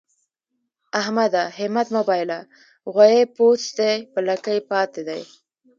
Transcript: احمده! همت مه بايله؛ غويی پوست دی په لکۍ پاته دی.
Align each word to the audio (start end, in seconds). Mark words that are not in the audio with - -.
احمده! 1.01 1.43
همت 1.59 1.87
مه 1.95 2.01
بايله؛ 2.07 2.39
غويی 2.93 3.23
پوست 3.35 3.71
دی 3.79 3.95
په 4.11 4.19
لکۍ 4.27 4.59
پاته 4.69 5.01
دی. 5.07 5.21